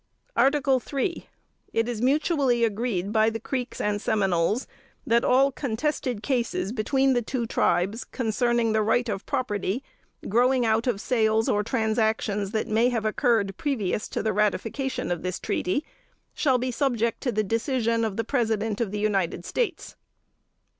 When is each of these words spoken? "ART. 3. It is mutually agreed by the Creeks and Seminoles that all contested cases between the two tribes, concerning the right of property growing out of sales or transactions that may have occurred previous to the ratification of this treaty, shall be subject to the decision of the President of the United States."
"ART. 0.35 0.55
3. 0.81 1.27
It 1.73 1.87
is 1.87 2.01
mutually 2.01 2.63
agreed 2.63 3.11
by 3.11 3.29
the 3.29 3.39
Creeks 3.39 3.79
and 3.79 4.01
Seminoles 4.01 4.65
that 5.05 5.23
all 5.23 5.51
contested 5.51 6.23
cases 6.23 6.71
between 6.71 7.13
the 7.13 7.21
two 7.21 7.45
tribes, 7.45 8.03
concerning 8.03 8.73
the 8.73 8.81
right 8.81 9.07
of 9.07 9.27
property 9.27 9.83
growing 10.27 10.65
out 10.65 10.87
of 10.87 10.99
sales 10.99 11.47
or 11.47 11.63
transactions 11.63 12.49
that 12.49 12.67
may 12.67 12.89
have 12.89 13.05
occurred 13.05 13.55
previous 13.57 14.07
to 14.07 14.23
the 14.23 14.33
ratification 14.33 15.11
of 15.11 15.21
this 15.21 15.39
treaty, 15.39 15.85
shall 16.33 16.57
be 16.57 16.71
subject 16.71 17.21
to 17.21 17.31
the 17.31 17.43
decision 17.43 18.03
of 18.03 18.17
the 18.17 18.23
President 18.23 18.81
of 18.81 18.89
the 18.89 18.97
United 18.99 19.45
States." 19.45 19.95